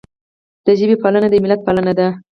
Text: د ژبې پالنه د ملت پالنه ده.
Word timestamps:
د 0.65 0.67
ژبې 0.79 0.95
پالنه 1.01 1.27
د 1.31 1.35
ملت 1.43 1.59
پالنه 1.65 1.93
ده. 1.99 2.07